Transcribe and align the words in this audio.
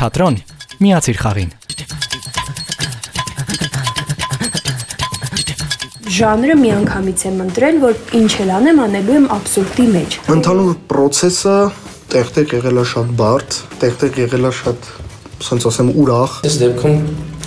Թատրոն 0.00 0.36
միացիր 0.80 1.18
խաղին։ 1.20 1.50
Ժանրը 6.16 6.54
միանգամից 6.56 7.24
եմ 7.28 7.42
ընտրել, 7.44 7.80
որ 7.82 7.98
ինչ 8.16 8.30
էլ 8.44 8.52
անեմ, 8.56 8.80
անելու 8.86 9.18
եմ 9.18 9.26
абսուրդի 9.36 9.86
մեջ։ 9.96 10.16
Ընդհանուր 10.36 10.78
process-ը 10.94 11.56
տեղ-տեղ 12.14 12.54
եղել 12.56 12.80
է 12.80 12.86
շատ 12.94 13.12
բարդ, 13.20 13.58
տեղ-տեղ 13.84 14.22
եղել 14.24 14.48
է 14.48 14.54
շատ, 14.60 14.88
ասենց 15.44 15.68
ասեմ, 15.68 15.92
ուրախ։ 16.00 16.40
Այս 16.48 16.58
դեպքում 16.64 16.96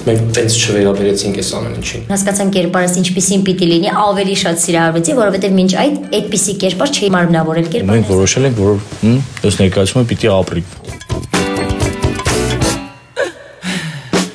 մենք 0.04 0.32
տենց 0.38 0.60
չվերաբերեցինք 0.62 1.42
այս 1.42 1.52
ամեն 1.58 1.76
ինչին։ 1.82 2.08
Հասկացան 2.14 2.54
կերպարս 2.54 2.98
ինչպեսին 3.02 3.46
պիտի 3.50 3.70
լինի, 3.74 3.92
ավելի 4.04 4.38
շատ 4.44 4.64
սիրահարվեցի, 4.68 5.18
որովհետև 5.24 5.58
մինչ 5.58 5.72
այդ 5.84 6.00
այդպիսի 6.20 6.58
կերպար 6.64 6.94
չի 6.94 7.12
մարմնավորել 7.18 7.70
կերպարը։ 7.74 7.98
Մենք 7.98 8.14
որոշել 8.14 8.50
ենք, 8.52 8.62
որ 8.64 8.82
այս 9.48 9.60
ներկայացումը 9.64 10.06
պիտի 10.14 10.34
ապրի։ 10.38 10.66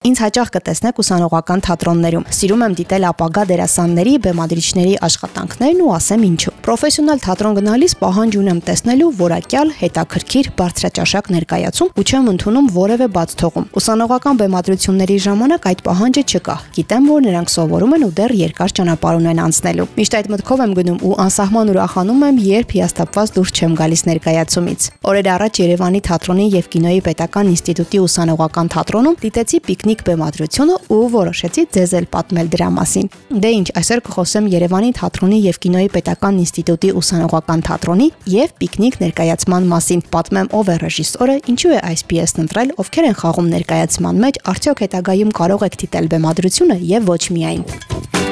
Ինձ 0.00 0.20
հաճախ 0.22 0.50
կտեսնեք 0.54 1.00
ուսանողական 1.02 1.60
թատրոններում։ 1.60 2.22
Սիրում 2.32 2.62
եմ 2.64 2.74
դիտել 2.78 3.04
ապագա 3.04 3.42
դերասանների, 3.50 4.12
բեմադրիչների 4.24 4.94
աշխատանքներն 5.04 5.82
ու 5.84 5.90
ասեմ 5.92 6.22
ինչու։ 6.24 6.52
Պրոֆեսիոնալ 6.64 7.20
թատրոն 7.20 7.58
գնալիս 7.58 7.94
պահանջ 8.00 8.38
ունեմ 8.40 8.62
տեսնելու 8.64 9.10
որակյալ, 9.20 9.72
հետաքրքիր, 9.76 10.48
բարձրաճաշակ 10.56 11.28
ներկայացում 11.36 11.92
ու 12.00 12.04
չեմ 12.08 12.30
ընդունում 12.32 12.70
որևէ 12.80 13.08
բաց 13.12 13.34
թողում։ 13.44 13.68
Ուսանողական 13.76 14.40
բեմադրությունների 14.40 15.18
ժամանակ 15.20 15.68
այդ 15.68 15.84
պահանջը 15.84 16.24
չկա։ 16.32 16.56
Գիտեմ, 16.80 17.04
որ 17.12 17.20
նրանք 17.28 17.52
սովորում 17.60 17.94
են 18.00 18.08
ու 18.08 18.12
դեռ 18.16 18.34
երկար 18.40 18.74
ճանապարհ 18.80 19.20
ունեն 19.20 19.44
անցնելու։ 19.44 19.88
Միշտ 20.00 20.16
այդ 20.16 20.32
մտքով 20.32 20.64
եմ 20.64 20.74
գնում 20.80 20.98
ու 21.04 21.14
անսահման 21.28 21.74
ուրախանում 21.76 22.24
եմ, 22.30 22.40
երբ 22.48 22.74
հիաստապված 22.80 23.34
դուրս 23.36 23.50
չեմ 23.60 23.72
գալիս 23.80 24.02
ներկայացումից։ 24.08 24.80
Օրեր 25.10 25.30
առաջ 25.34 25.60
Երևանի 25.60 26.00
թատրոնի 26.08 26.46
եւ 26.56 26.70
կինոյի 26.70 27.00
պետական 27.10 27.50
ինստիտուտի 27.50 28.00
ուսանողական 28.06 28.70
թատրոնում 28.70 29.18
դիտեցի 29.20 29.60
պիկնիկ 29.66 29.89
բեմադրությունը 30.06 30.76
ու 30.94 31.00
որոշեցի 31.14 31.64
ձեզ 31.74 31.94
էլ 31.98 32.06
պատմել 32.14 32.50
դրա 32.54 32.68
մասին։ 32.76 33.10
Դե 33.42 33.50
ինչ, 33.58 33.66
այսօր 33.80 34.02
կխոսեմ 34.06 34.48
Երևանի 34.54 34.90
թատրոնի 35.00 35.38
եւ 35.46 35.58
կինոյի 35.66 35.90
պետական 35.96 36.40
ինստիտուտի 36.44 36.92
ուսանողական 37.00 37.64
թատրոնի 37.68 38.08
եւ 38.34 38.54
պիկնիկ 38.62 38.98
ներկայացման 39.04 39.68
մասին։ 39.74 40.04
Պատմեմ 40.14 40.50
ով 40.60 40.70
է 40.70 40.76
ռեժիսորը, 40.86 41.36
ինչու 41.50 41.74
է 41.74 41.82
այս 41.90 42.06
պիեսն 42.10 42.42
ընտրել, 42.46 42.74
ովքեր 42.84 43.10
են 43.10 43.18
խաղում 43.20 43.52
ներկայացման 43.58 44.24
մեջ, 44.24 44.42
արդյոք 44.54 44.84
հետագայում 44.86 45.36
կարող 45.40 45.68
եք 45.70 45.80
դիտել 45.84 46.10
բեմադրությունը 46.14 46.80
եւ 46.94 47.14
ոչ 47.14 47.22
միայն։ 47.36 48.29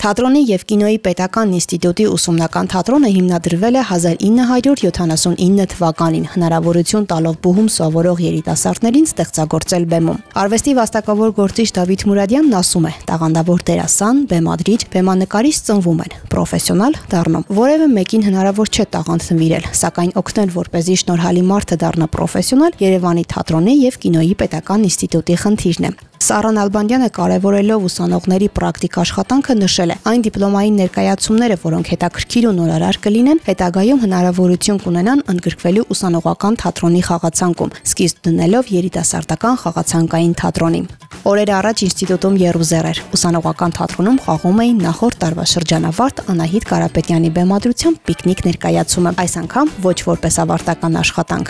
Թատրոնի 0.00 0.40
եւ 0.48 0.62
կինոյի 0.64 0.98
պետական 1.04 1.50
ինստիտուտի 1.58 2.04
ուսումնական 2.08 2.68
թատրոնը 2.72 3.08
հիմնադրվել 3.12 3.74
է 3.76 3.82
1979 3.90 5.66
թվականին, 5.74 6.24
հնարավորություն 6.32 7.04
տալով 7.10 7.36
բուհում 7.44 7.68
սովորող 7.74 8.22
երիտասարդներին 8.24 9.08
ստեղծագործել 9.10 9.84
բեմում։ 9.92 10.22
Արվեստի 10.40 10.74
վաստակավոր 10.80 11.34
գործիչ 11.36 11.68
Դավիթ 11.76 12.06
Մուրադյանն 12.08 12.56
ասում 12.64 12.88
է. 12.88 12.92
տաղանդավոր 13.12 13.60
դերասան, 13.68 14.24
բեմադրիչ, 14.32 14.80
բեմանկարիչ 14.96 15.56
ծնվում 15.68 16.00
են, 16.00 16.16
պրոֆեսիոնալ 16.32 17.00
դառնում։ 17.12 17.44
Որևէ 17.60 17.88
մեկին 18.00 18.24
հնարավոր 18.30 18.72
չէ 18.72 18.84
տաղանդ 18.96 19.32
նվիրել, 19.36 19.64
սակայն 19.84 20.14
օգնել, 20.16 20.54
որպեսզի 20.56 20.96
շնորհալի 21.04 21.44
մարդը 21.52 21.76
դառնա 21.84 22.08
պրոֆեսիոնալ, 22.16 22.78
Երևանի 22.88 23.24
թատրոնի 23.36 23.74
եւ 23.84 24.00
կինոյի 24.00 24.38
պետական 24.40 24.88
ինստիտուտի 24.88 25.44
խնդիրն 25.44 25.92
է։ 25.92 26.09
Սարան 26.20 26.58
Ալբանդյանը 26.60 27.06
կարևորելով 27.16 27.84
ուսանողների 27.88 28.48
պրակտիկ 28.52 28.96
աշխատանքը 29.00 29.54
նշել 29.56 29.90
է. 29.90 29.96
այն 30.10 30.24
դիպլոմային 30.26 30.74
ներկայացումները, 30.80 31.56
որոնք 31.64 31.86
հետաքրքիր 31.92 32.44
ու 32.50 32.52
նորարար 32.60 32.96
կլինեն, 33.06 33.40
հետագայում 33.48 34.02
հնարավորություն 34.04 34.80
կունենան 34.84 35.24
ընդգրկվելու 35.32 35.86
ուսանողական 35.96 36.54
թատրոնի 36.60 37.02
խաղացանկում, 37.08 37.72
սկիզբ 37.88 38.16
դնելով 38.28 38.64
երիտասարդական 38.76 39.56
խաղացանկային 39.64 40.34
թատրոնի։ 40.44 40.82
Օրեր 41.30 41.50
առաջ 41.56 41.78
ինստիտուտում 41.88 42.38
Երուսեր 42.40 42.86
էր։ 42.90 42.98
Ուսանողական 43.16 43.74
թատրոնում 43.80 44.20
խաղում 44.24 44.60
էին 44.60 44.78
նախորդ 44.84 45.16
տարվա 45.24 45.44
շրջանավարտ 45.56 46.16
Անահիտ 46.32 46.64
Կարապետյանի 46.70 47.30
բեմադրությամբ 47.40 47.96
պիկնիկ 48.08 48.40
ներկայացումը, 48.50 49.10
այս 49.24 49.34
անգամ 49.44 49.74
ոչ 49.88 49.98
որպես 50.12 50.40
ավարտական 50.44 51.00
աշխատանք։ 51.00 51.48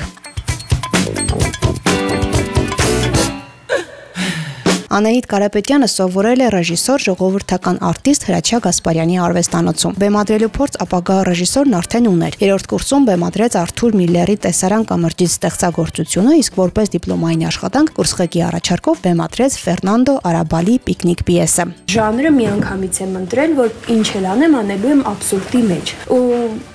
Անահիտ 4.90 5.26
Կարապետյանը 5.30 5.86
սովորել 5.86 6.40
է 6.42 6.46
ռեժիսոր, 6.50 7.02
ժողովրդական 7.04 7.76
արտիստ 7.86 8.24
Հրաչյա 8.26 8.58
Գասպարյանի 8.64 9.18
արվեստանոցում։ 9.22 9.92
Բեմադրելու 10.02 10.48
փորձ 10.56 10.78
ապագա 10.82 11.18
ռեժիսորն 11.28 11.76
արդեն 11.78 12.08
ուներ։ 12.10 12.38
Երրորդ 12.40 12.66
կուրսում 12.72 13.06
բեմադրեց 13.06 13.56
Արթուր 13.60 13.94
Միլլերի 14.00 14.36
տեսարան 14.50 14.86
կամրջից 14.90 15.36
ստեղծագործությունը, 15.38 16.34
իսկ 16.42 16.58
որպես 16.58 16.92
դիպլոմային 16.96 17.46
աշխատանք 17.54 17.94
կուրսղեկի 18.00 18.42
առաջարկով 18.50 19.04
բեմադրեց 19.06 19.60
Ֆերնանդո 19.62 20.16
Արաբալի 20.26 20.76
պիկնիկ 20.90 21.24
պիեսը։ 21.30 21.68
Ժանրը 21.94 22.34
միանգամից 22.40 23.00
եմ 23.06 23.14
ընտրել, 23.22 23.56
որ 23.62 23.72
ինչ 23.94 24.06
էլ 24.18 24.28
անեմ, 24.34 24.58
անելու 24.64 24.94
եմ 24.96 25.06
абսուրդի 25.14 25.62
մեջ։ 25.70 25.94
Ու 26.18 26.26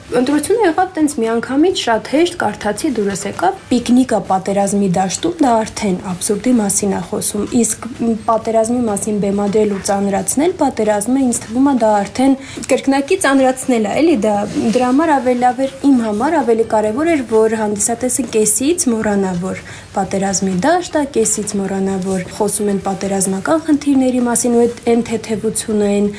Ընտրությունը 0.05 0.67
եղավ 0.67 0.89
տենց 0.93 1.13
միանգամից 1.17 1.79
շատ 1.81 2.09
հեշտ 2.13 2.35
կարդացի 2.37 2.89
դուրս 2.93 3.21
եկավ 3.25 3.55
պիկնիկա 3.71 4.17
պատերազմի 4.27 4.89
դաշտում 4.97 5.39
դա 5.41 5.53
արդեն 5.61 5.95
абսուրդի 6.11 6.51
մասին 6.59 6.91
է 6.93 6.99
խոսում 7.07 7.47
իսկ 7.59 7.87
պատերազմի 8.27 8.83
մասին 8.85 9.17
բեմադրել 9.23 9.73
ու 9.73 9.79
ծանրացնել 9.89 10.53
պատերազմը 10.61 11.23
ինձ 11.25 11.39
թվում 11.45 11.69
է 11.71 11.73
դա 11.81 11.89
արդեն 12.03 12.37
կրկնակի 12.69 13.17
ծանրացնել 13.25 13.89
է 13.89 13.95
էլի 14.03 14.19
դա 14.27 14.35
դրա 14.75 14.91
համար 14.93 15.13
ավելի 15.15 15.41
լավ 15.41 15.63
էր 15.65 15.73
իմ 15.89 15.97
համար 16.05 16.37
ավելի 16.45 16.67
կարևոր 16.75 17.11
էր 17.15 17.25
որ 17.33 17.57
հանդիսատեսը 17.65 18.27
կեսից 18.37 18.87
մոռանա 18.93 19.33
որ 19.41 19.65
պատերազմի 19.95 20.53
դաշտ 20.67 20.95
է 21.01 21.03
կեսից 21.15 21.55
մոռանա 21.55 21.97
որ 22.05 22.23
խոսում 22.35 22.71
են 22.75 22.79
պատերազմական 22.85 23.61
խնդիրների 23.65 24.23
մասին 24.29 24.55
ու 24.55 24.63
այդ 24.65 24.81
այն 24.91 25.03
թեթևությունը 25.09 25.91
այն 25.95 26.09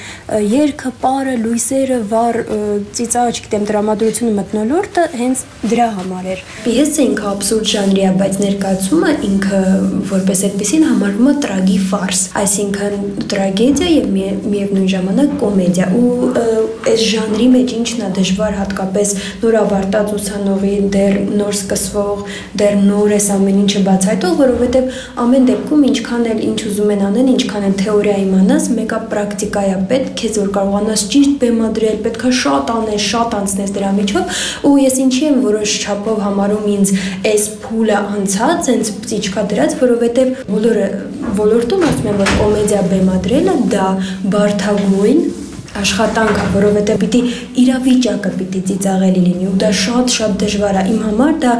երգը 0.56 0.92
պարը 1.03 1.34
լույսերը 1.44 1.98
վառ 2.12 2.38
ծիծաղ 2.97 3.32
չգիտեմ 3.36 3.66
դրամատուրգությունը 3.76 4.32
մտնոլորտը 4.37 5.03
հենց 5.20 5.41
դրա 5.69 5.87
համար 5.97 6.28
էր։ 6.32 6.42
Պիեսը 6.64 7.03
ինքը 7.06 7.26
абսուրդ 7.32 7.66
ժանրի 7.72 8.04
է, 8.06 8.12
բայց 8.20 8.38
ներկայացումը 8.41 9.10
ինքը 9.26 9.60
որպես 10.12 10.42
այդպեսին 10.47 10.87
համարվում 10.87 11.28
է 11.28 11.34
տրագի 11.44 11.76
ֆարս, 11.91 12.22
այսինքն 12.41 12.97
տրագեդիա 13.32 13.91
եւ 13.92 14.09
միևնույն 14.16 14.88
ժամանակ 14.94 15.34
կոմեդիա։ 15.42 15.88
Ու 16.00 16.56
այս 16.86 17.04
ժանրի 17.10 17.47
մեջ 17.53 17.72
ինչն 17.76 18.03
է 18.06 18.09
դժվար 18.16 18.56
հատկապես 18.56 19.12
նոր 19.42 19.56
ավարտած 19.60 20.12
ուսանողի 20.16 20.75
դեռ 20.97 21.16
նոր 21.36 21.56
սկսվող, 21.56 22.20
դեռ 22.62 22.76
նոր 22.86 23.15
էս 23.16 23.26
ամեն 23.36 23.59
ինչը 23.66 23.82
բացայտող, 23.86 24.36
որովհետեւ 24.41 25.00
ամեն 25.26 25.48
դեպքում 25.50 25.86
ինչքան 25.91 26.28
էլ 26.31 26.42
ինչ 26.47 26.59
ուզում 26.70 26.92
են 26.97 27.03
անեն, 27.10 27.31
ինչքան 27.34 27.66
էլ 27.66 27.76
թեորիա 27.82 28.16
իմանաս, 28.22 28.69
մեկը 28.76 29.00
պրակտիկա 29.10 29.65
է 29.66 29.76
պետք, 29.91 30.12
քեզ 30.22 30.38
որ 30.42 30.53
կարողանաս 30.56 31.04
ճիշտ 31.16 31.34
բեմադրել, 31.42 31.98
պետքա 32.06 32.32
շատ 32.47 32.72
անես, 32.76 33.06
շատ 33.16 33.36
անցնես 33.41 33.66
դրա 33.77 33.91
միջով 33.97 34.43
ու 34.69 34.75
ես 34.82 34.99
ինչի 35.06 35.22
եմ 35.27 35.38
որոշ 35.47 35.77
չափով 35.82 36.21
համարում 36.27 36.69
ինձ 36.77 36.93
այս 37.32 37.49
փուլը 37.65 37.99
անցած, 38.16 38.71
հենց 38.72 38.93
ծիճկա 39.10 39.47
դրած, 39.53 39.77
որովհետև 39.82 40.44
բոլորը 40.53 40.87
ոլորտում 41.41 41.88
ասում 41.91 42.12
են, 42.12 42.21
որ 42.22 42.37
կոմեդիա 42.43 42.84
բեմադրելը 42.93 43.56
դա 43.77 43.88
բարթագույն 44.37 45.21
աշխատանք 45.82 46.37
է, 46.37 46.47
որովհետև 46.56 47.00
պիտի 47.03 47.20
իրավիճակը 47.62 48.31
պիտի 48.37 48.60
ծիծաղելի 48.70 49.22
լինի 49.27 49.47
ու 49.50 49.56
դա 49.62 49.71
շատ-շատ 49.80 50.36
դժվար 50.42 50.78
է։ 50.80 50.84
Իմ 50.92 51.00
համար 51.06 51.34
դա 51.42 51.53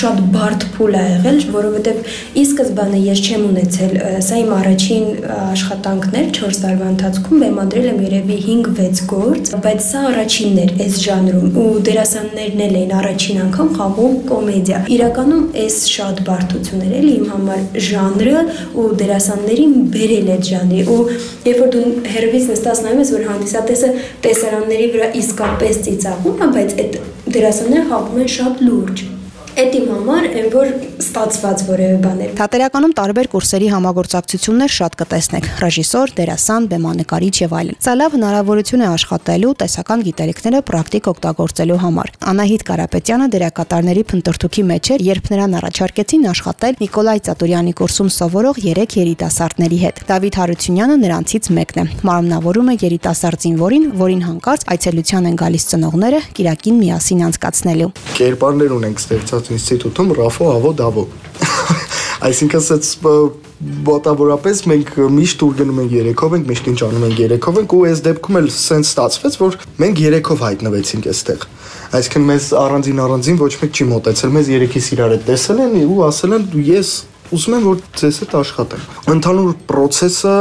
շատ 0.00 0.20
բարդ 0.34 0.66
փուլ 0.74 0.96
է 1.00 1.04
եղել, 1.10 1.38
որովհետև 1.54 2.10
ի 2.40 2.44
սկզբանե 2.50 3.00
ես 3.06 3.22
չեմ 3.30 3.44
ունեցել, 3.50 3.94
սա 4.26 4.40
իմ 4.40 4.52
առաջին 4.60 5.06
աշխատանքն 5.40 6.18
էր 6.20 6.30
4 6.40 6.60
տարվա 6.64 6.88
ընթացքում 6.94 7.44
բեմադրել 7.44 7.88
եմ 7.90 8.00
երևի 8.06 8.38
5-6 8.50 9.02
գործ, 9.10 9.52
բայց 9.66 9.80
սա 9.90 10.04
առաջինն 10.10 10.60
էր 10.64 10.74
այս 10.86 10.98
ժանրում 11.04 11.58
ու 11.60 11.66
դերասաններն 11.90 12.64
էլ 12.66 12.76
էին 12.80 12.94
առաջին 13.00 13.40
անգամ 13.46 13.70
խաղում 13.80 14.16
կոմեդիա։ 14.30 14.80
Իրականում 14.96 15.44
այս 15.64 15.76
շատ 15.94 16.22
բարդություն 16.28 16.84
էր 16.86 16.94
էլի 17.00 17.14
իմ 17.20 17.26
համար 17.30 17.62
ժանրը 17.90 18.44
ու 18.80 18.86
դերասաններին 19.00 19.74
բերել 19.94 20.30
այդ 20.34 20.50
ժանրի 20.50 20.82
ու 20.90 21.00
երբ 21.50 21.60
որ 21.60 21.70
դու 21.74 21.84
հերվից 22.14 22.48
նստած 22.50 22.82
նայում 22.86 23.00
ես 23.00 23.12
որ 23.16 23.19
հանդիսատեսը 23.28 23.92
տեսարանների 24.24 24.90
վրա 24.96 25.08
իսկապես 25.20 25.80
ծիծաղում 25.86 26.44
է, 26.46 26.50
բայց 26.56 26.76
այդ 26.84 27.00
դերասանները 27.36 27.88
խաղում 27.92 28.20
են 28.24 28.30
շատ 28.40 28.62
լուրջ։ 28.66 29.08
Էդ 29.60 29.74
իմ 29.76 29.88
համար 29.92 30.26
այն 30.30 30.46
որ 30.54 30.68
ստացված 31.02 31.62
որևէ 31.68 31.96
բան 32.00 32.20
էր։ 32.24 32.30
Թատերականում 32.38 32.92
տարբեր 32.96 33.26
կուրսերի 33.32 33.66
համագործակցություններ 33.74 34.70
շատ 34.72 34.94
կտեսնեք՝ 35.00 35.48
ռեժիսոր, 35.60 36.12
դերասան, 36.16 36.68
բեմանկարիչ 36.70 37.34
եւ 37.40 37.52
այլն։ 37.58 37.76
Սա 37.84 37.94
լավ 38.00 38.16
հնարավորություն 38.16 38.84
է 38.84 38.88
աշխատելու 38.88 39.52
տեսական 39.60 40.04
գիտելիքները 40.06 40.60
պրակտիկ 40.70 41.10
օգտագործելու 41.12 41.78
համար։ 41.84 42.12
Անահիտ 42.30 42.64
Կարապետյանը 42.70 43.26
դերակատարների 43.36 44.04
փնտրտուքի 44.10 44.64
մեջ 44.70 44.90
էր, 44.96 45.04
երբ 45.10 45.30
նրան 45.34 45.56
առաջարկեցին 45.60 46.24
աշխատել 46.30 46.80
Նիկոլայ 46.80 47.18
Ծատուրյանի 47.28 47.74
կուրսում 47.80 48.10
սովորող 48.16 48.62
3 48.64 48.96
երիտասարդների 49.00 49.78
հետ։ 49.84 50.02
Դավիթ 50.08 50.40
Հարությունյանը 50.40 50.96
նրանցից 51.04 51.50
մեկն 51.60 51.80
է։ 51.80 51.86
Մարմնավորում 52.08 52.70
է 52.70 52.76
երիտասարդ 52.80 53.44
զինվորին, 53.44 53.86
որին 54.00 54.24
հանկարծ 54.30 54.66
այցելության 54.76 55.30
են 55.30 55.38
գալիս 55.40 55.64
ծնողները 55.70 56.20
Կիրակին 56.40 56.80
միասին 56.80 57.24
անցկացնելու։ 57.30 57.90
Կերպարներ 58.20 58.76
ունենք 58.80 59.04
ստեղծած 59.04 59.49
ինստիտուտում 59.56 60.12
Ռաֆո 60.20 60.50
Ավո 60.54 60.72
Դավո։ 60.80 61.04
Այսինքն 62.30 62.64
սենց 62.66 62.90
բոտավորապես 63.60 64.60
մենք 64.70 64.90
միշտ 65.12 65.38
տուր 65.40 65.56
գնում 65.58 65.80
ենք 65.82 65.94
երեքով 65.96 66.34
ենք, 66.36 66.46
միշտ 66.48 66.68
ինչ 66.70 66.78
անում 66.86 67.02
ենք 67.10 67.18
երեքով 67.20 67.58
ենք 67.60 67.74
ու 67.76 67.80
այս 67.90 68.00
դեպքում 68.06 68.38
էլ 68.40 68.48
սենց 68.56 68.90
ստացվեց, 68.90 69.36
որ 69.40 69.58
մենք 69.80 70.00
երեքով 70.00 70.44
հայտնվեցինք 70.46 71.08
այստեղ։ 71.12 71.44
Այսինքն 72.00 72.26
մեզ 72.30 72.48
առանձին 72.60 73.02
առանձին 73.04 73.40
ոչ 73.40 73.52
մեկ 73.60 73.76
չի 73.76 73.86
մտածել, 73.90 74.32
մեզ 74.36 74.50
երեքից 74.54 74.88
իրար 74.96 75.14
հետ 75.16 75.24
տեսել 75.28 75.62
են 75.64 75.76
ու 75.90 76.00
ասել 76.08 76.36
են 76.38 76.48
ես 76.70 76.94
ուզում 77.30 77.56
եմ 77.60 77.66
որ 77.68 77.82
ձեզ 78.00 78.16
հետ 78.24 78.32
աշխատեմ։ 78.40 78.86
Ընդհանուր 79.12 79.52
process-ը 79.70 80.36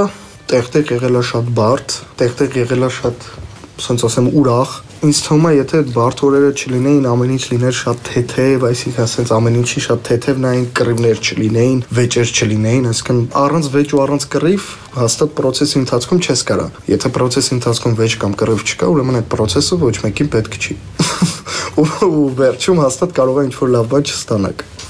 տեղ-տեղ 0.49 0.93
եղել 0.95 1.19
է 1.19 1.23
շատ 1.29 1.49
բարդ, 1.59 1.97
տեղ-տեղ 2.17 2.55
եղել 2.63 2.85
է 2.87 2.89
շատ, 2.95 3.27
ասենց 3.79 4.03
ասեմ, 4.09 4.27
ուրախ, 4.39 4.71
ինձ 5.07 5.19
թվում 5.25 5.45
է 5.49 5.51
եթե 5.55 5.79
այդ 5.79 5.91
բարդ 5.95 6.21
օրերը 6.27 6.49
չլինեին, 6.59 7.05
ամեն 7.09 7.31
ինչ 7.35 7.43
լիներ 7.49 7.75
շատ 7.79 8.01
թեթև, 8.09 8.65
այսինքն 8.69 9.03
ասենց 9.05 9.31
ամեն 9.39 9.57
ինչի 9.59 9.83
շատ 9.85 10.03
թեթև 10.09 10.41
նային 10.43 10.65
կռիվներ 10.79 11.21
չլինեին, 11.29 11.79
վեճեր 11.99 12.33
չլինեին, 12.35 12.89
այսինքն 12.89 13.21
առանց 13.39 13.71
վեճ 13.79 13.95
ու 13.95 14.03
առանց 14.03 14.27
կռիվ 14.35 14.67
հաստատ 14.99 15.33
process-ի 15.39 15.79
ընթացքում 15.79 16.23
չես 16.27 16.43
կարա։ 16.49 16.67
Եթե 16.89 17.13
process-ի 17.19 17.55
ընթացքում 17.59 17.97
վեճ 18.03 18.19
կամ 18.25 18.37
կռիվ 18.43 18.67
չկա, 18.67 18.91
ուրեմն 18.95 19.21
այդ 19.23 19.31
process-ը 19.37 19.79
ոչ 19.85 19.95
մեկին 20.03 20.31
պետք 20.35 20.59
չի։ 20.59 20.79
ու 21.79 22.29
վերջում 22.43 22.83
հաստատ 22.83 23.17
կարող 23.21 23.43
է 23.43 23.49
ինչ-որ 23.49 23.75
լավ 23.77 23.91
բան 23.95 24.09
չստանաք։ 24.09 24.88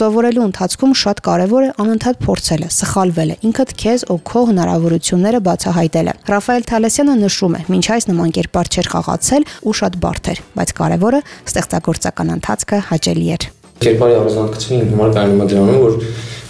Սովորելու 0.00 0.44
ընթացքում 0.46 0.92
շատ 0.96 1.18
կարևոր 1.26 1.64
է 1.66 1.70
անընդհատ 1.82 2.20
փորձելը, 2.24 2.68
սխալվելը, 2.72 3.34
ինքդ 3.44 3.72
քեզ 3.82 4.04
ու 4.08 4.16
քո 4.30 4.42
հնարավորությունները 4.48 5.40
բացահայտելը։ 5.44 6.14
Ռաֆայել 6.30 6.64
Թալեսյանը 6.70 7.16
նշում 7.20 7.58
է, 7.58 7.60
մինչ 7.74 7.84
այս 7.96 8.08
նման 8.08 8.32
կերպար 8.38 8.70
չէր 8.72 8.88
խաղացել 8.94 9.44
ու 9.60 9.74
շատ 9.80 9.98
բարդ 10.00 10.30
էր, 10.32 10.40
բայց 10.56 10.72
կարևորը 10.80 11.20
ստեղծագործական 11.52 12.32
ընթացքը 12.40 12.78
հաճելի 12.88 13.28
էր։ 13.36 13.46
Կերպարի 13.84 14.16
առանձնացությունը 14.20 14.80
իմ 14.80 14.94
համար 14.96 15.12
կայանում 15.20 15.44
է 15.44 15.50
դրանում, 15.52 15.80
որ 15.84 15.94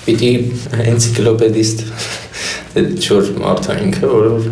պիտի 0.07 0.31
էնցիկլոպեդիստ 0.95 1.85
չոր 3.03 3.33
մարդա 3.41 3.81
ինքը, 3.83 4.05
որը 4.15 4.31
որ 4.37 4.47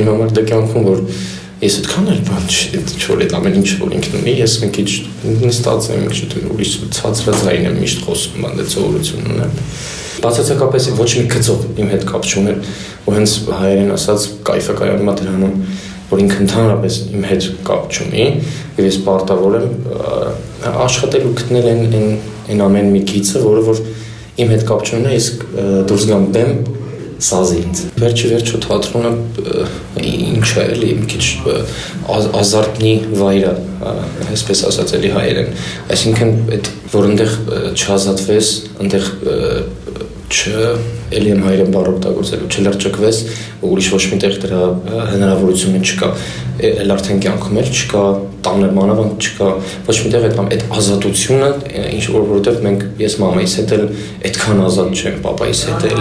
իմ 0.00 0.10
համար 0.10 0.34
դա 0.34 0.44
կյանքում 0.50 0.90
որ 0.90 1.06
ես 1.60 1.74
այդքան 1.80 2.06
էլ 2.10 2.20
բան 2.24 2.46
չոր 3.00 3.22
այդ 3.24 3.32
ամեն 3.36 3.56
ինչ 3.60 3.70
որ 3.80 3.94
ինքն 3.98 4.14
ունի, 4.20 4.32
ես 4.40 4.54
մի 4.62 4.68
քիչ 4.76 4.90
նստած 5.44 5.88
եմ, 5.92 6.04
մի 6.06 6.14
քիչ 6.16 6.44
ուրիշ 6.54 6.72
ցածրածային 6.96 7.66
եմ 7.68 7.76
միշտ 7.80 8.06
խոսում, 8.06 8.38
բան 8.46 8.56
դե 8.60 8.66
սովորություն 8.74 9.28
ունեմ։ 9.34 9.52
Բացասակապես 10.20 10.88
ոչ 11.00 11.10
մի 11.20 11.26
գծով 11.34 11.66
իմ 11.80 11.92
հետ 11.92 12.06
կապ 12.08 12.26
չուներ, 12.30 12.58
ու 13.04 13.14
հենց 13.16 13.36
հայերեն 13.60 13.92
ասած 13.96 14.26
կայֆը 14.48 14.74
կայանում 14.80 15.10
է 15.10 15.14
դրանում, 15.20 15.54
որ 16.10 16.22
ինքը 16.24 16.40
ընդհանրապես 16.44 16.98
իմ 17.10 17.24
հետ 17.30 17.46
կապ 17.68 17.94
չունի, 17.94 18.26
եւ 18.80 18.88
ես 18.88 18.98
պարտավոր 19.06 19.56
եմ 19.60 19.68
աշխատել 20.88 21.28
ու 21.28 21.34
գտնել 21.40 21.70
այն 21.70 21.82
այն 22.00 22.12
այն 22.50 22.62
ամեն 22.66 22.90
մի 22.90 23.02
գիծը, 23.10 23.42
որը 23.46 23.64
որ 23.68 23.82
իմ 24.40 24.52
հետ 24.56 24.64
կապ 24.70 24.84
չունի, 24.90 25.14
իսկ 25.20 25.44
դուրս 25.90 26.06
գամ 26.10 26.26
բեմ 26.34 26.52
սազի 27.24 27.58
ինձ։ 27.60 27.80
Վերջի 28.00 28.30
վերջո 28.30 28.60
թատրոնը 28.64 29.10
ինչ 30.10 30.46
է 30.60 30.64
էլի 30.74 30.90
մի 31.00 31.08
քիչ 31.12 31.24
ազարտնի 32.40 32.94
վայրը, 33.20 33.52
այսպես 34.30 34.62
ասած 34.70 34.94
էլի 34.98 35.12
հայերեն։ 35.16 35.50
Այսինքն 35.96 36.32
այդ 36.56 36.70
որ 36.94 37.08
այնտեղ 37.10 37.34
չազատվես, 37.76 38.52
այնտեղ 38.80 39.10
չ 40.40 40.52
էլի 41.10 41.30
եմ 41.34 41.40
հայերեն 41.44 41.72
բառ 41.74 41.88
օգտագործելու, 41.90 42.48
չլրջկվես, 42.54 43.18
ուրիշ 43.66 43.88
ոչ 43.92 44.00
միտեղ 44.12 44.36
դրա 44.44 44.60
հնարավորությունը 45.10 45.80
չկա։ 45.84 46.10
Էլ 46.70 46.94
արդեն 46.94 47.20
կյանքում 47.24 47.58
էլ 47.60 47.70
չկա, 47.74 48.04
տաներ 48.46 48.72
մանավանդ 48.78 49.26
չկա, 49.26 49.48
ոչ 49.90 49.96
միտեղ 50.06 50.26
այդ 50.30 50.40
այդ 50.44 50.64
ազատությունը, 50.78 51.50
ինչ 51.90 52.04
որ 52.14 52.24
որովհետև 52.30 52.64
մենք 52.66 52.86
ես 53.02 53.16
մամայիս 53.20 53.56
հետ 53.60 53.74
էլ 53.76 53.84
այդքան 54.30 54.62
ազատ 54.70 54.94
չեմ, 55.00 55.18
papaիս 55.26 55.62
հետ 55.70 55.86
էլ 55.90 56.00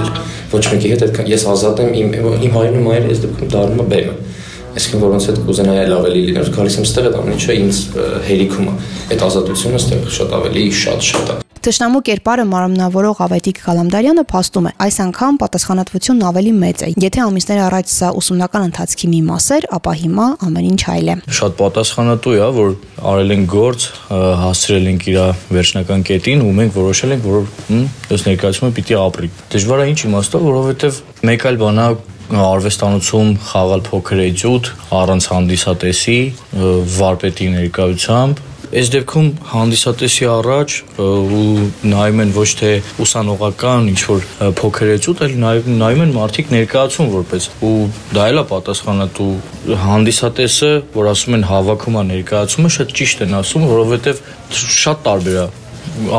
ոչ 0.54 0.64
մեկի 0.70 0.94
հետ 0.94 1.06
այդքան 1.10 1.30
ես 1.34 1.46
ազատ 1.56 1.84
եմ 1.84 1.92
իմ 2.00 2.16
իմ 2.48 2.56
հայրն 2.60 2.80
ու 2.80 2.86
մայրը 2.86 3.12
ես 3.14 3.24
դեպքում 3.26 3.54
դառնում 3.56 3.84
է 3.84 3.88
բեմը 3.96 4.16
այսինքն 4.80 5.04
որոնց 5.04 5.28
հետ 5.30 5.40
կուզենայի 5.50 5.82
այլ 5.84 5.96
ավելի 5.98 6.24
լինել 6.30 6.52
գալիս 6.60 6.80
եմ 6.80 6.88
ստեղ 6.90 7.10
այդ 7.10 7.20
ամեն 7.20 7.38
ինչը 7.40 7.58
ինձ 7.66 7.82
հերիքում 8.30 8.70
է 8.70 8.78
այդ 9.18 9.28
ազատությունը 9.30 9.84
ստեղ 9.84 10.10
շատ 10.20 10.40
ավելի 10.40 10.66
շատ 10.86 11.08
շատ 11.10 11.36
է 11.36 11.49
Տշնամու 11.60 12.00
կերպարը 12.08 12.44
մարմնավորող 12.48 13.18
Ավետիք 13.26 13.58
Գալամդարյանը 13.66 14.24
փաստում 14.32 14.68
է, 14.70 14.72
այս 14.86 14.98
անգամ 15.04 15.40
պատասխանատվությունն 15.42 16.22
ավելի 16.30 16.54
մեծ 16.56 16.84
է։ 16.88 16.92
Եթե 17.04 17.20
ամիսներ 17.26 17.60
առաջ 17.66 17.90
սա 17.92 18.12
ուսումնական 18.16 18.68
ընթացքի 18.70 19.10
մի 19.12 19.20
մաս 19.28 19.48
էր, 19.58 19.68
ապա 19.76 19.94
հիմա 20.00 20.28
ամեն 20.48 20.70
ինչ 20.70 20.82
այլ 20.94 21.12
է։ 21.12 21.16
Շատ 21.40 21.58
պատասխանատու 21.60 22.36
է, 22.40 22.48
որ 22.60 22.72
արել 23.12 23.36
են 23.36 23.44
գործ, 23.52 23.88
հասցրել 24.40 24.88
ենք 24.94 25.04
իր 25.12 25.20
վերջնական 25.60 26.06
կետին 26.08 26.46
ու 26.48 26.54
մենք 26.64 26.80
որոշել 26.80 27.16
ենք, 27.18 27.28
որ 27.28 27.44
ըստ 28.16 28.30
ներկայացումը 28.30 28.72
պիտի 28.80 29.00
ապրի։ 29.04 29.32
Դժվար 29.52 29.84
է 29.84 29.90
ինչ 29.92 30.00
իմաստով, 30.08 30.48
որովհետև 30.48 31.04
մեկ 31.28 31.46
այլ 31.50 31.60
բանա 31.60 31.90
արվեստանոցում 32.30 33.30
խաղալ 33.42 33.82
փոքր 33.90 34.20
էջուտ 34.28 34.68
առանց 35.00 35.28
հանդիսատեսի 35.34 36.18
վարպետի 37.00 37.48
ներկայությամբ 37.56 38.44
Այս 38.70 38.90
դեպքում 38.94 39.30
հանդիսատեսի 39.50 40.26
առաջ 40.30 40.74
ու 41.02 41.46
նայում 41.90 42.20
են 42.22 42.34
ոչ 42.36 42.50
թե 42.60 42.68
ուսանողական 43.02 43.88
ինչ 43.90 44.02
որ 44.06 44.28
փոքր 44.60 44.92
էջուտ, 44.94 45.24
այլ 45.26 45.34
նայում 45.44 45.80
նայում 45.80 46.04
են 46.04 46.14
մարդիկ 46.14 46.52
ներկայացում 46.54 47.10
որպես 47.16 47.48
ու 47.66 47.74
դա 48.14 48.28
էլ 48.30 48.42
է 48.44 48.46
պատասխանատու 48.54 49.32
հանդիսատեսը, 49.88 50.72
որ 51.00 51.10
ասում 51.16 51.40
են 51.40 51.48
հավաքում 51.50 51.98
է 51.98 52.04
ներկայացումը, 52.14 52.74
շատ 52.78 52.94
ճիշտ 53.00 53.26
են 53.26 53.36
ասում, 53.40 53.66
որովհետև 53.74 54.24
շատ 54.78 55.04
տարբեր 55.10 55.40
է 55.40 55.48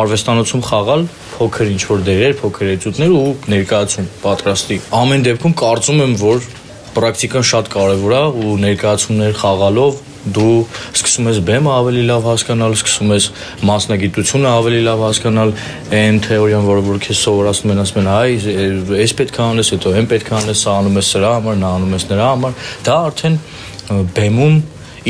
արվեստանոցում 0.00 0.64
խաղալ 0.67 1.06
փոքր 1.37 1.70
ինչ 1.70 1.82
որ 1.88 2.02
դերեր, 2.05 2.35
փոքր 2.41 2.70
էջուտներ 2.75 3.12
ու 3.17 3.29
ներկայացում 3.55 4.08
պատրաստի։ 4.25 4.76
Ամեն 4.99 5.23
դեպքում 5.31 5.55
կարծում 5.61 6.02
եմ, 6.05 6.17
որ 6.20 6.49
պրակտիկան 6.96 7.46
շատ 7.50 7.69
կարևոր 7.75 8.14
է 8.16 8.22
ու 8.40 8.54
ներկայացումներ 8.64 9.37
խաղալով 9.40 10.00
դու 10.20 10.56
սկսում 10.92 11.28
ես 11.30 11.38
բեմը 11.49 11.70
ավելի 11.73 12.02
լավ 12.11 12.26
հասկանալ, 12.28 12.75
սկսում 12.76 13.12
ես 13.14 13.28
մասնագիտությունը 13.70 14.50
ավելի 14.50 14.80
լավ 14.85 15.04
հասկանալ, 15.06 15.52
այն 15.97 16.18
թեորիան, 16.26 16.66
որը 16.68 16.82
որ 16.90 17.00
քեզ 17.06 17.23
սովորացնում 17.25 17.73
են, 17.73 17.80
ասում 17.85 18.02
են, 18.02 18.11
այ, 18.16 18.35
այս 19.00 19.16
պետք 19.20 19.40
է 19.40 19.42
անես, 19.47 19.73
հետո 19.76 19.94
այն 20.00 20.11
պետք 20.12 20.28
է 20.28 20.37
անես, 20.40 20.66
սա 20.66 20.76
անում 20.82 21.00
ես 21.00 21.14
սրա 21.14 21.32
համար, 21.38 21.59
նա 21.64 21.73
անում 21.78 21.97
ես 21.97 22.06
նրա 22.11 22.28
համար, 22.35 22.61
դա 22.90 22.99
արդեն 23.09 23.40
բեմում 24.20 24.61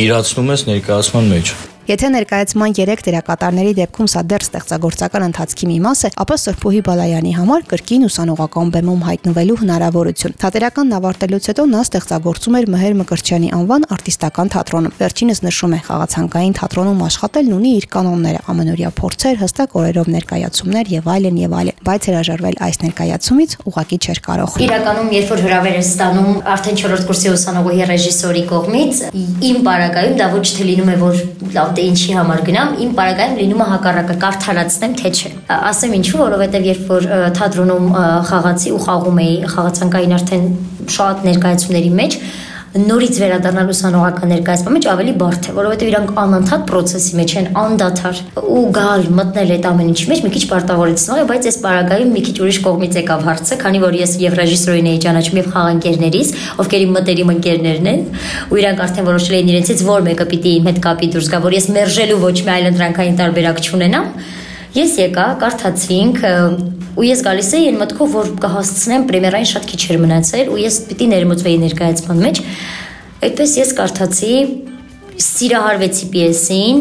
իրացնում 0.06 0.54
ես 0.54 0.66
ներկայացման 0.70 1.34
մեջ։ 1.34 1.69
Եթե 1.90 2.08
ներկայացման 2.14 2.74
3 2.78 3.00
դերակատարների 3.02 3.70
դեպքում 3.74 4.08
սա 4.12 4.20
դեռ 4.30 4.44
ստեղծագործական 4.44 5.24
ընթացքի 5.26 5.66
մի 5.66 5.78
մաս 5.82 6.02
է, 6.06 6.10
ապա 6.22 6.36
Սրփուհի 6.38 6.82
Բալայանի 6.86 7.32
համար 7.34 7.64
կրկին 7.72 8.04
ուսանողական 8.06 8.68
բեմում 8.76 9.00
հայտնվելու 9.08 9.56
հնարավորություն։ 9.62 10.36
Թատերականն 10.38 10.94
ավարտելուց 11.00 11.48
հետո 11.50 11.64
նա 11.66 11.80
ստեղծագործում 11.90 12.58
էր 12.60 12.68
Մհեր 12.70 12.94
Մկրտչյանի 13.00 13.50
անվան 13.58 13.86
արտիստական 13.90 14.52
թատրոնում։ 14.54 14.94
Վերջինս 15.00 15.42
նշում 15.50 15.74
է, 15.74 15.80
խաղացանկային 15.90 16.54
թատրոնում 16.60 17.02
աշխատելն 17.10 17.56
ունի 17.58 17.72
իր 17.80 17.86
կանոնները, 17.90 18.40
ամենօրյա 18.54 18.90
փորձեր, 19.00 19.34
հստակ 19.42 19.76
օրերով 19.80 20.12
ներկայացումներ 20.14 20.94
եւ 20.94 21.10
այլն 21.10 21.42
եւ 21.42 21.58
այլն, 21.58 21.82
բայց 21.90 22.08
հրաժարվել 22.10 22.56
այս 22.70 22.80
ներկայացումից 22.86 23.50
ուղակի 23.66 23.98
չէր 24.06 24.22
կարող։ 24.30 24.58
Իրականում, 24.70 25.10
երբ 25.18 25.30
որ 25.34 25.44
հրավեր 25.48 25.80
է 25.80 25.84
ստանում 25.90 26.30
արդեն 26.54 26.80
4-րդ 26.80 27.04
կուրսի 27.10 27.32
ուսանողի 27.34 27.88
ռեժիսորի 27.90 28.44
կողմից, 28.50 29.02
իմ 29.50 29.60
բարակայում 29.66 30.16
դա 30.20 30.30
ոչ 30.36 30.46
թե 30.60 30.68
լինում 30.70 30.90
է 30.90 30.96
որ 31.00 31.22
լավ 31.56 31.79
դե 31.80 31.86
ինչի 31.88 32.14
համար 32.18 32.40
գնամ, 32.44 32.72
իմ 32.84 32.90
բարակայում 32.98 33.36
լինում 33.40 33.60
է 33.64 33.66
հակառակը 33.70 34.16
կարդարացնեմ 34.20 34.94
թե 35.00 35.12
չէ։ 35.16 35.30
Ասեմ 35.70 35.94
ինչու, 35.96 36.18
որովհետև 36.20 36.66
երբ 36.68 36.90
որ 36.90 37.06
թատրոնում 37.38 37.86
խաղացի 38.28 38.72
ու 38.76 38.80
խաղում 38.84 39.20
էի 39.24 39.36
խաղացանկային 39.54 40.14
արդեն 40.18 40.44
շատ 40.96 41.24
ներկայացումների 41.30 41.92
մեջ, 42.00 42.18
նորից 42.70 43.16
վերադառնալ 43.18 43.70
ուսանողական 43.72 44.30
ներկայացման 44.30 44.74
մեջ 44.76 44.84
ավելի 44.92 45.12
բարդ 45.18 45.46
է, 45.50 45.54
որովհետև 45.56 45.88
իրանք 45.90 46.10
անընդհատ 46.22 46.66
process-ի 46.70 47.16
մեջ 47.18 47.32
են, 47.40 47.48
անդադար 47.58 48.20
ու 48.46 48.62
գալ 48.76 49.06
մտնել 49.18 49.50
այդ 49.56 49.66
ամեն 49.70 49.88
ինչի 49.90 50.06
մեջ 50.10 50.22
մի 50.22 50.30
քիչ 50.36 50.42
պարտավորեցնող 50.52 51.18
է, 51.18 51.24
բայց 51.30 51.48
այս 51.50 51.58
պարագայում 51.66 52.12
մի 52.14 52.22
քիչ 52.30 52.36
ուրիշ 52.46 52.60
կողմից 52.70 52.98
եկավ 53.00 53.26
հարցը, 53.26 53.58
քանի 53.64 53.82
որ 53.82 53.98
ես 53.98 54.14
եւ 54.22 54.36
ռեժիսորին 54.38 54.90
էի 54.90 55.00
ճանաչում 55.02 55.40
եւ 55.40 55.48
խաղանկերներից, 55.50 56.30
ովքեր 56.62 56.84
իմ 56.86 56.94
մտերիմ 56.94 57.32
ընկերներն 57.34 57.90
են, 57.90 58.04
ու 58.54 58.60
իրանք 58.60 58.84
արդեն 58.86 59.10
որոշել 59.10 59.38
էին 59.40 59.50
իրենցից 59.50 59.82
որ 59.90 60.06
մեկը 60.06 60.28
պիտի 60.30 60.54
իմ 60.60 60.70
հետ 60.70 60.80
կապի 60.86 61.10
դուրս 61.10 61.30
գա, 61.34 61.42
որ 61.50 61.58
ես 61.58 61.66
մերժելու 61.74 62.20
ոչ 62.22 62.36
մի 62.46 62.54
այլ 62.54 62.70
ընտրանքային 62.70 63.18
տարբերակ 63.18 63.60
չունենամ։ 63.66 64.14
Ես 64.70 64.92
եկա, 65.00 65.24
կարդացինք, 65.40 66.20
ու 66.94 67.06
ես 67.08 67.22
գալիս 67.26 67.48
էի 67.58 67.64
այն 67.70 67.78
մտքով, 67.80 68.12
որ 68.14 68.28
կհասցնեմ 68.44 69.06
պրեմիերային 69.08 69.48
շատ 69.50 69.64
քիչ 69.70 69.80
էր 69.90 69.98
մնացել 70.04 70.50
ու 70.54 70.58
ես 70.60 70.76
պիտի 70.90 71.08
ներմուծվեի 71.10 71.58
ներկայացման 71.64 72.22
մեջ։ 72.26 72.40
Այդպես 73.26 73.54
ես 73.60 73.72
կարդացի 73.80 74.34
սիրահարվեցի 75.20 76.06
պիեսին, 76.14 76.78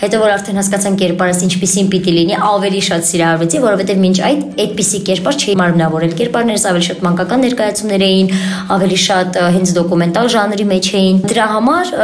հետո 0.00 0.18
որ 0.22 0.32
արդեն 0.36 0.58
հասկացան 0.60 0.96
կերպարս 1.00 1.42
ինչպեսին 1.46 1.90
պիտի 1.92 2.14
լինի, 2.16 2.36
ավելի 2.46 2.80
շատ 2.86 3.06
սիրահարվեցի, 3.10 3.60
որովհետև 3.66 4.00
մինչ 4.02 4.16
այդ 4.26 4.42
այդպիսի 4.64 5.00
կերպար 5.06 5.38
չէի 5.40 5.54
մարմնավորել։ 5.60 6.16
Կերպարներս 6.20 6.66
ավելի 6.70 6.86
շատ 6.86 7.04
մանկական 7.06 7.44
ներկայացումներ 7.46 8.06
էին, 8.06 8.32
ավելի 8.76 8.98
շատ 9.06 9.38
հենց 9.56 9.74
դոկումենտալ 9.76 10.30
ժանրի 10.36 10.68
մեջ 10.72 10.90
էին։ 11.00 11.22
Դրա 11.30 11.46
համար 11.54 11.94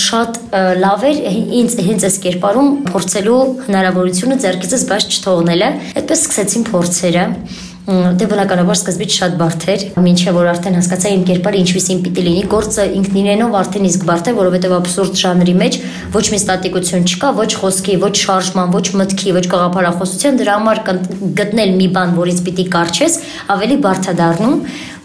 շատ 0.00 0.38
լավ 0.84 1.08
էր 1.10 1.24
ինձ 1.60 1.80
հենց 1.90 2.06
այս 2.10 2.20
կերպարում 2.26 2.70
փորձելու 2.90 3.40
հնարավորությունը 3.70 4.38
ձեռքիցս 4.44 4.86
բաց 4.90 5.10
չթողնելը։ 5.10 5.74
Այդպես 6.00 6.24
սկսեցին 6.26 6.70
փորձերը 6.70 7.26
դե 7.90 8.26
բնականաբար 8.30 8.76
սկզբից 8.78 9.14
շատ 9.18 9.32
բարդ 9.40 9.64
էր, 9.72 9.84
ինչեւ 10.10 10.36
որ 10.36 10.48
արդեն 10.50 10.76
հասկացա 10.78 11.10
իմ 11.14 11.22
կերպարը 11.30 11.60
ինչպեսին 11.60 12.02
պիտի 12.04 12.24
լինի, 12.26 12.42
գործը 12.52 12.84
ինքն 13.00 13.18
իրենով 13.20 13.56
արդեն 13.60 13.88
իսկ 13.90 14.04
բարդ 14.10 14.30
է, 14.30 14.34
որովհետեւ 14.36 14.74
абսուրդ 14.76 15.18
ժանրի 15.20 15.54
մեջ 15.60 15.78
ոչ 16.14 16.24
մի 16.30 16.38
ստատիկություն 16.40 17.08
չկա, 17.10 17.32
ոչ 17.40 17.50
խոսքի, 17.60 17.96
ոչ 18.04 18.12
շարժման, 18.20 18.74
ոչ 18.76 18.86
մտքի, 19.00 19.34
ոչ 19.40 19.44
գաղափարախոսության, 19.50 20.40
դրա 20.40 20.56
համար 20.60 20.82
գտնել 21.40 21.74
մի 21.80 21.88
բան, 21.96 22.14
որից 22.20 22.42
պիտի 22.46 22.66
կարճես, 22.76 23.18
ավելի 23.56 23.80
բարդ 23.86 24.10
է 24.10 24.16
դառնում 24.20 24.56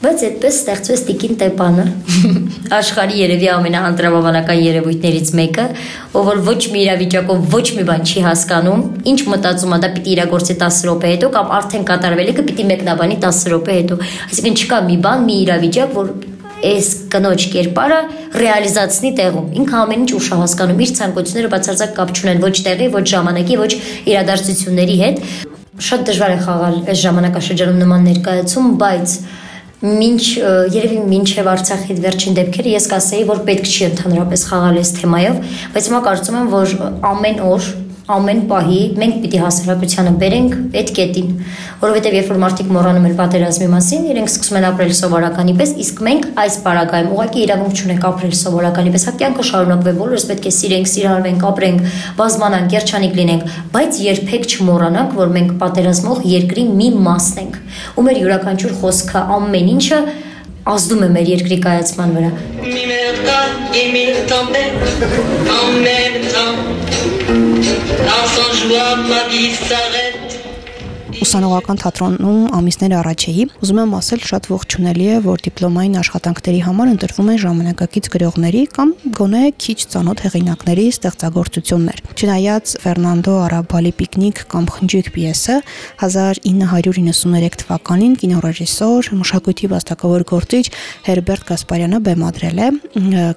բայց 0.02 0.24
այդպես 0.28 0.58
ստեղծվեց 0.60 1.02
Տիկին 1.08 1.38
Տեպանը 1.42 1.86
աշխարհի 2.80 3.18
երևի 3.22 3.50
ամենահանդրավանական 3.56 4.62
երևույթներից 4.66 5.32
մեկը 5.40 5.66
ով 6.20 6.30
որ 6.30 6.42
ոչ 6.50 6.60
մի 6.76 6.84
իրավիճակով 6.86 7.50
ոչ 7.56 7.66
մի 7.78 7.88
բան 7.90 8.06
չի 8.06 8.26
հասկանում 8.28 8.86
ինչ 9.14 9.20
մտածում 9.32 9.76
է 9.76 9.82
դա 9.86 9.90
պիտի 9.96 10.16
իրագործի 10.16 10.58
10 10.66 10.80
րոպե 10.90 11.12
հետո 11.16 11.32
կամ 11.36 11.52
արդեն 11.60 11.90
կատարվելիքը 11.90 12.48
պիտի 12.52 12.70
մեկնաբանի 12.76 13.20
10 13.26 13.44
րոպե 13.56 13.76
հետո 13.80 14.00
այսինքն 14.30 14.62
չկա 14.66 14.82
մի 14.92 14.98
բան 15.06 15.28
մի 15.30 15.38
իրավիճակ 15.46 16.00
որ 16.00 16.16
այս 16.66 16.88
կնոջ 17.14 17.46
կերպարը 17.54 17.98
ռեալիզացնի 18.42 19.12
տեղում։ 19.20 19.50
Ինքը 19.60 19.76
ամեն 19.82 20.06
ինչ 20.06 20.12
ուշ 20.18 20.30
է 20.32 20.38
հասկանում, 20.40 20.80
իր 20.86 20.94
ցանկությունները 21.00 21.52
բացարձակ 21.54 21.92
կապ 22.00 22.14
չունեն 22.16 22.42
ոչ 22.46 22.56
տեղի, 22.66 22.88
ոչ 22.96 23.04
ժամանակի, 23.12 23.58
ոչ 23.62 23.72
իրադարձությունների 24.14 24.98
հետ։ 25.04 25.22
Շատ 25.86 26.06
դժվար 26.10 26.34
է 26.36 26.40
խաղալ 26.46 26.78
այս 26.94 27.02
ժամանակաշրջանում 27.06 27.82
նման 27.84 28.06
ներկայացում, 28.10 28.70
բայց 28.82 29.16
Մինչ 29.84 30.22
երևի 30.72 31.00
մինչև 31.10 31.48
Արցախի 31.52 31.96
վերջին 32.06 32.38
դեպքերը 32.38 32.76
ես 32.76 32.86
կասեի, 32.94 33.26
որ 33.28 33.42
պետք 33.50 33.66
չի 33.68 33.88
ընդհանրապես 33.90 34.46
խաղալ 34.50 34.80
այս 34.80 34.92
թեմայով, 34.96 35.42
բայց 35.76 35.90
հիմա 35.90 36.00
կարծում 36.06 36.38
եմ, 36.40 36.48
որ 36.54 36.76
ամեն 37.12 37.42
օր 37.50 37.68
ամեն 38.06 38.42
պահի 38.50 38.80
մենք 39.02 39.16
պիտի 39.24 39.40
հասարակությանը 39.42 40.12
բերենք 40.22 40.52
այդ 40.78 40.90
կետին, 40.98 41.30
որովհետև 41.82 42.16
երբ 42.16 42.28
որ 42.30 42.40
մարդիկ 42.44 42.68
մոռանում 42.76 43.08
են 43.10 43.16
պատերազմի 43.18 43.70
մասին, 43.72 44.04
իրենք 44.12 44.30
սկսում 44.30 44.60
են 44.60 44.68
ապրել 44.70 44.92
սովորականի 45.00 45.56
պես, 45.62 45.72
իսկ 45.86 46.04
մենք 46.06 46.28
այս 46.44 46.58
պարագայում 46.66 47.10
ուղղակի 47.16 47.42
իրավունք 47.46 47.82
չունենք 47.82 48.06
ապրել 48.12 48.36
սովորականի 48.42 48.94
պես, 48.94 49.06
հա 49.10 49.14
կյանքը 49.26 49.46
շարունակվի, 49.50 49.96
բոլորս 50.06 50.28
պետք 50.30 50.46
է 50.46 50.54
սիրենք, 50.54 50.92
սիրառվենք, 50.94 51.48
ապրենք, 51.50 51.98
բազմանանք, 52.22 52.78
երջանիկ 52.78 53.18
լինենք, 53.26 53.58
բայց 53.74 54.00
երբեք 54.06 54.48
չմոռանանք, 54.54 55.18
որ 55.26 55.34
մենք 55.40 55.58
պատերազմող 55.66 56.24
երկրի 56.36 56.68
մի 56.78 56.92
մասն 57.10 57.42
ենք, 57.46 57.60
ու 57.96 58.06
մեր 58.06 58.22
յուրաքանչյուր 58.22 58.80
խոսքը, 58.86 59.26
ամեն 59.40 59.74
ինչը 59.76 60.00
ազդում 60.66 61.04
է 61.06 61.10
մեր 61.14 61.28
երկրի 61.36 61.58
կայացման 61.66 62.16
վրա։ 62.16 62.32
et 63.76 63.92
mi 63.92 64.06
tempête 64.26 64.74
en 65.50 65.84
même 65.84 66.22
temps 66.32 66.75
Dans 67.88 68.28
son 68.36 68.68
joie 68.68 68.96
ma 68.96 69.28
vie 69.30 69.54
s'arrête 69.54 70.25
ուսանողական 71.24 71.78
թատրոնում 71.80 72.40
ամիսներ 72.58 72.94
առաջ 73.00 73.24
էի, 73.32 73.44
ուզում 73.64 73.80
եմ 73.82 73.94
ասել 74.00 74.22
շատ 74.30 74.48
ողջունելի 74.52 75.06
է, 75.06 75.18
որ 75.26 75.44
դիպլոմային 75.46 75.96
աշխատանքների 76.02 76.62
համար 76.66 76.92
ընտրվում 76.96 77.30
են 77.32 77.40
ժամանակակից 77.46 78.10
գրողների 78.16 78.64
կամ 78.76 78.92
գոնե 79.20 79.44
քիչ 79.66 79.78
ծանոթ 79.96 80.24
հեղինակների 80.26 80.86
ստեղծագործություններ։ 80.96 82.02
Չնայած 82.16 82.74
Ֆերնանդո 82.84 83.36
Արաբալի 83.46 83.94
Պիկնիկ 84.00 84.42
կամ 84.52 84.68
Խնջիկ 84.76 85.08
պիեսը 85.16 85.56
1993 86.04 87.60
թվականին 87.64 88.14
կինոռեժիսոր, 88.26 89.12
մշակույթի 89.22 89.72
վաստակավոր 89.76 90.26
գործիչ 90.36 90.66
Հերբերտ 91.06 91.48
Գասպարյանը 91.52 92.02
բեմադրել 92.06 92.60
է։ 92.66 92.70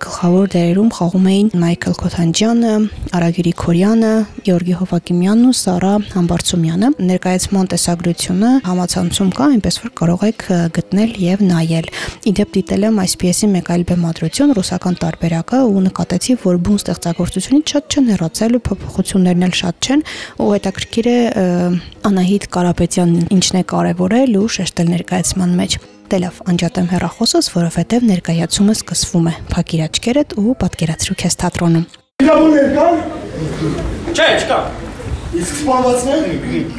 Գլխավոր 0.09 0.53
դերերում 0.55 0.91
խաղում 0.99 1.29
էին 1.29 1.49
Մայքլ 1.63 1.97
Քոթանջյանը, 2.03 2.75
Արագիրի 3.19 3.53
Քորյանը, 3.63 4.13
Գեորգի 4.49 4.77
Հովակիմյանն 4.83 5.49
ու 5.49 5.57
Սարա 5.59 5.95
Համբարձումյանը։ 6.15 6.93
Ներկայացման 7.09 7.68
տեսագրությունը 7.73 8.51
համացանցում 8.69 9.31
կա, 9.39 9.49
այնպես 9.59 9.79
որ 9.83 9.93
կարող 10.01 10.25
եք 10.29 10.45
գտնել 10.79 11.13
եւ 11.25 11.45
նայել։ 11.49 11.91
Իդեպ 12.33 12.57
դիտել 12.59 12.87
եմ 12.89 13.01
այս 13.05 13.15
պիեսի 13.23 13.51
մեկ 13.55 13.71
այլ 13.75 13.85
բեմադրություն 13.89 14.55
ռուսական 14.59 14.99
տարբերակը 15.03 15.61
ու 15.69 15.85
նկատեցի, 15.89 16.39
որ 16.45 16.59
բուն 16.69 16.81
ստեղծագործությունից 16.83 17.75
շատ 17.75 17.99
չեն 17.99 18.11
հեռացել 18.13 18.59
ու 18.59 18.63
փոփոխություններն 18.69 19.47
էլ 19.49 19.55
շատ 19.59 19.89
չեն, 19.89 20.03
ու 20.39 20.51
հետաքրքիր 20.55 21.09
է 21.09 21.19
Անահիտ 22.09 22.49
Կարապետյանն 22.59 23.31
ինչն 23.39 23.59
է 23.59 23.63
կարևորել 23.73 24.37
ու 24.39 24.49
շեշտել 24.59 24.93
ներկայացման 24.97 25.57
մեջ 25.59 25.79
դե 26.09 26.19
լավ, 26.25 26.37
անջատեմ 26.49 26.87
հեռախոսս, 26.89 27.51
որովհետև 27.53 28.07
ներկայացումը 28.09 28.77
սկսվում 28.79 29.29
է։ 29.29 29.35
Փակիր 29.53 29.85
աչքերդ 29.89 30.37
ու 30.41 30.57
պատկերացրու 30.65 31.19
քեզ 31.21 31.39
թատրոնում։ 31.45 31.85
Իրավուններ 32.25 32.71
կան։ 32.79 33.03
Չէ, 34.17 34.29
չկա։ 34.41 34.88
Իսկ 35.29 35.59
սպանվածներ։ 35.59 36.23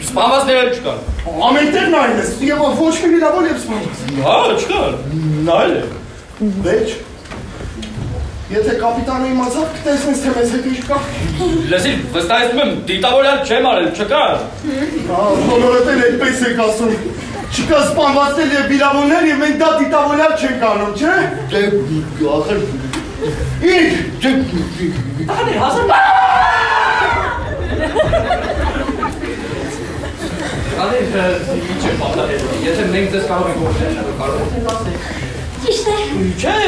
Սպանվածներ 0.07 0.69
չկան։ 0.73 1.01
Ամենտեղ 1.49 1.91
նայել 1.93 2.15
ես, 2.17 2.31
եւ 2.47 2.63
ոչ 2.79 2.93
մի 3.03 3.09
վիրավոր 3.13 3.47
եւ 3.49 3.59
սպանված։ 3.61 4.01
Հա, 4.25 4.37
չկա։ 4.55 4.79
Նայել 5.49 5.75
է։ 5.77 5.83
Վեճ։ 6.65 6.95
Եթե 8.49 8.75
կապիտանը 8.81 9.27
իմացավ, 9.29 9.65
կտեսնես 9.75 10.21
թե 10.23 10.31
մեզ 10.39 10.53
հետ 10.55 10.67
ինչ 10.71 10.79
կա։ 10.89 10.97
Լսի, 11.69 11.91
վստահեցնում 12.15 12.61
եմ, 12.63 12.71
դիտավորյալ 12.89 13.43
չեմ 13.45 13.67
արել, 13.69 13.89
չկա։ 13.93 14.21
Հա, 15.09 15.19
բոլորդ 15.49 15.91
էլ 15.93 16.01
այդպես 16.07 16.41
եք 16.49 16.63
ասում։ 16.65 16.95
Չկա 17.49 17.83
սպանվածներ 17.85 18.55
եւ 18.57 18.65
վիրավորներ 18.73 19.29
եւ 19.29 19.43
մենք 19.45 19.61
դա 19.61 19.69
դիտավորյալ 19.83 20.33
չենք 20.39 20.65
անում, 20.69 20.97
չէ։ 20.97 21.13
Դե 21.53 21.61
ախր 22.39 22.59
Ինչ։ 23.19 24.25
Ահա 25.27 25.55
հասան։ 25.59 25.89
Ալի, 30.79 30.99
ինչ 31.73 31.83
է 31.89 31.93
պատահել։ 31.99 32.41
Եթե 32.65 32.83
մենք 32.93 33.09
դες 33.15 33.25
կարող 33.29 33.47
ենք 33.51 33.61
օգնել, 33.69 33.93
կարող 34.19 34.39
ենք 34.59 34.67
ասել։ 34.73 34.95
Ճիշտ 35.63 35.85
է։ 35.91 35.97
Չէ։ 36.39 36.59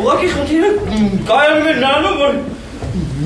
Ուղղակի 0.00 0.28
խնդիրը 0.34 0.70
կայանում 1.30 1.66
է 1.70 1.74
նրանով, 1.80 2.14
որ 2.20 2.32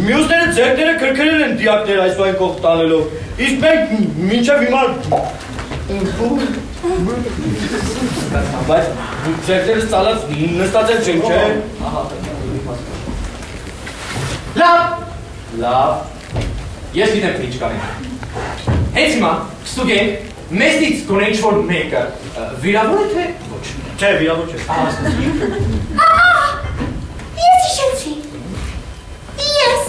մյուսները 0.04 0.46
ձերքները 0.58 0.94
քրքրել 1.02 1.42
են 1.44 1.52
դիակներ 1.60 1.98
այս 2.04 2.14
վայն 2.20 2.36
կողմ 2.40 2.58
տանելով։ 2.64 3.02
Իսկ 3.44 3.56
մենք 3.64 3.84
մինչև 4.30 4.48
հիմա 4.64 4.82
Բայց 8.68 8.84
ձերքները 9.46 9.84
ցալած 9.92 10.18
նստած 10.62 10.88
են 10.94 11.00
չէ։ 11.04 11.42
Լավ։ 14.62 14.80
Լավ։ 15.60 16.13
Ես 16.94 17.10
գիտեմ 17.10 17.32
թե 17.34 17.46
ինչ 17.48 17.56
կանենք։ 17.58 17.84
Հենց 18.94 19.14
հիմա 19.16 19.30
ստուգենք 19.66 20.34
մեզնից 20.60 21.00
գոնե 21.08 21.30
ինչ 21.32 21.38
որ 21.42 21.56
մեկը 21.70 22.02
վիրավոր 22.62 23.00
է 23.00 23.06
թե 23.14 23.24
ոչ։ 23.54 23.64
Չէ, 23.98 24.10
վիրավոր 24.20 24.46
չէ։ 24.52 24.58
Ահա, 26.04 26.44
Ես 27.44 27.64
հիշեցի։ 27.64 28.12
Ես։ 29.48 29.88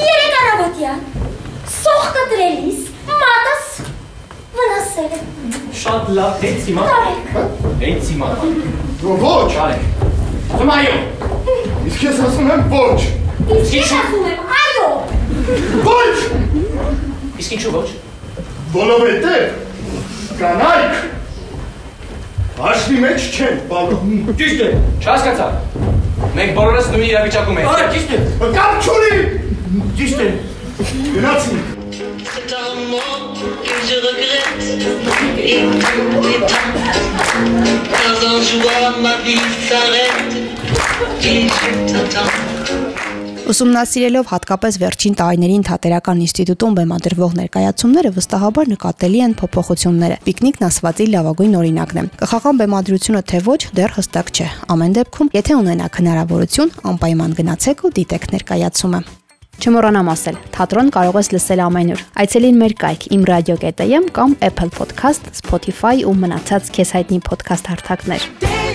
Երեք 0.00 0.34
առավոտյան 0.40 1.04
սոխ 1.76 2.08
կտրելիս 2.16 2.80
մատս 3.22 3.70
վնասել 4.56 5.14
է։ 5.14 5.22
շատ 5.84 6.10
լավ, 6.18 6.42
հենց 6.42 6.68
հիմա։ 6.72 6.88
Հենց 7.84 8.10
հիմա։ 8.16 8.32
Ոչ։ 9.22 9.52
Արեք։ 9.66 10.10
Խմայո։ 10.56 10.98
Իսկ 11.86 12.04
ես 12.08 12.20
ասում 12.30 12.52
եմ 12.56 12.68
ոչ։ 12.74 13.00
Իսկ 13.60 13.78
ինչ 13.78 13.90
ասում 14.00 14.28
եմ, 14.32 14.45
Ոչ։ 15.46 16.14
Իսկ 17.38 17.52
ինչու 17.54 17.72
ոչ։ 17.76 17.88
Որովհետև 18.72 19.26
կանայք 20.40 20.96
Հաշվի 22.56 22.98
մեջ 23.02 23.26
չեն, 23.36 23.58
պարոն։ 23.68 24.32
Ճիշտ 24.40 24.62
է, 24.64 24.68
չհասկացա։ 25.04 25.46
Մենք 26.38 26.54
բոլորս 26.56 26.88
նույն 26.94 27.06
իրավիճակում 27.10 27.60
ենք։ 27.60 27.70
Արա, 27.72 27.86
ճիշտ 27.92 28.10
է։ 28.16 28.20
Կապ 28.56 28.88
չունի։ 28.88 29.12
Ճիշտ 30.00 30.24
է։ 30.24 30.28
Գնացինք։ 31.14 31.64
C'est 32.32 32.52
un 32.56 32.74
mot 32.90 33.38
que 33.62 33.76
je 33.86 33.96
regrette 34.08 34.66
et 35.38 35.62
tout 35.84 36.26
est 36.26 36.42
temps. 36.50 36.74
Dans 37.92 38.20
un 38.32 38.38
joie, 38.50 38.84
ma 39.02 39.16
vie 39.24 39.46
s'arrête 39.68 40.32
et 41.22 41.46
je 41.46 41.92
t'attends. 41.92 42.55
Ուսումնասիրելով 43.46 44.26
հատկապես 44.26 44.76
վերջին 44.82 45.14
տարիներին 45.20 45.64
թատերական 45.68 46.22
ինստիտուտում 46.24 46.72
բեմադրվող 46.78 47.34
ներկայացումները 47.38 48.10
վստահաբար 48.16 48.70
նկատելի 48.72 49.20
են 49.22 49.36
փոփոխությունները։ 49.38 50.16
Պիկնիկն 50.26 50.66
ասվածի 50.66 51.06
լավագույն 51.12 51.54
օրինակն 51.60 52.00
է։ 52.02 52.04
Կխաղան 52.24 52.58
բեմադրությունը 52.62 53.22
թե 53.30 53.40
ոչ 53.46 53.60
դեռ 53.78 53.94
հստակ 54.00 54.32
չէ։ 54.34 54.48
Ամեն 54.74 54.98
դեպքում, 54.98 55.30
եթե 55.38 55.58
ունենաք 55.62 56.00
հնարավորություն, 56.02 56.74
անպայման 56.90 57.38
գնացեք 57.38 57.86
ու 57.86 57.92
դիտեք 58.02 58.28
ներկայացումը։ 58.34 59.00
Չմոռանամ 59.56 60.10
ասել, 60.12 60.36
թատրոն 60.52 60.90
կարող 60.92 61.16
ես 61.22 61.30
լսել 61.32 61.62
ամենուր։ 61.70 62.02
Այցելին 62.26 62.58
մեր 62.60 62.74
կայք 62.82 63.06
imradio.am 63.16 64.10
կամ 64.18 64.36
Apple 64.50 64.74
Podcast, 64.74 65.32
Spotify 65.38 66.02
ու 66.04 66.18
մնացած 66.26 66.74
քեզ 66.76 66.94
հայտնի 66.98 67.22
podcast 67.30 67.72
հարթակներ։ 67.72 68.65